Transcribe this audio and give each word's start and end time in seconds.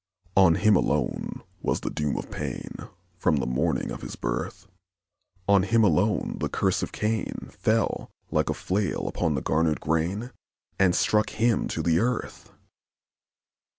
On 0.35 0.55
him 0.55 0.75
alone 0.75 1.43
was 1.61 1.81
the 1.81 1.91
doom 1.91 2.17
of 2.17 2.31
pain, 2.31 2.71
From 3.19 3.35
the 3.35 3.45
morning 3.45 3.91
of 3.91 4.01
his 4.01 4.15
birth; 4.15 4.65
On 5.47 5.61
him 5.61 5.83
alone 5.83 6.37
the 6.39 6.49
curse 6.49 6.81
of 6.81 6.91
Cain 6.91 7.51
Fell, 7.51 8.09
like 8.31 8.49
a 8.49 8.55
flail 8.55 9.11
on 9.17 9.35
the 9.35 9.43
garnered 9.43 9.79
grain, 9.79 10.31
And 10.79 10.95
struck 10.95 11.29
him 11.29 11.67
to 11.67 11.83
the 11.83 11.99
earth! 11.99 12.51